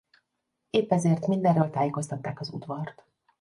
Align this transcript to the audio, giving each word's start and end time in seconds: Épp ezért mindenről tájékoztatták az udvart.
Épp 0.73 0.91
ezért 0.91 1.27
mindenről 1.27 1.69
tájékoztatták 1.69 2.39
az 2.39 2.49
udvart. 2.53 3.05